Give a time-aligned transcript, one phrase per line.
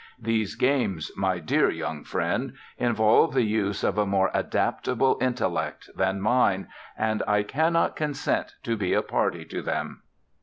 [0.19, 6.19] These games, my dear young friend, involve the use of a more adaptable intellect than
[6.19, 10.01] mine, and I cannot consent to be a party to them.